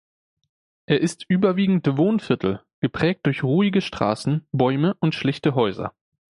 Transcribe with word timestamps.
Er 0.87 0.99
ist 0.99 1.25
überwiegend 1.29 1.85
Wohnviertel, 1.95 2.63
geprägt 2.79 3.27
durch 3.27 3.43
ruhige 3.43 3.81
Straßen, 3.81 4.47
Bäume 4.51 4.95
und 4.95 5.13
schlichte 5.13 5.53
Häuser. 5.53 5.93